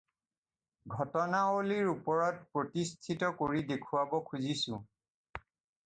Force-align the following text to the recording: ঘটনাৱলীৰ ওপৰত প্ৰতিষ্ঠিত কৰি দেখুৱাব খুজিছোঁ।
ঘটনাৱলীৰ 0.95 1.91
ওপৰত 1.91 2.41
প্ৰতিষ্ঠিত 2.57 3.33
কৰি 3.43 3.65
দেখুৱাব 3.73 4.21
খুজিছোঁ। 4.33 4.85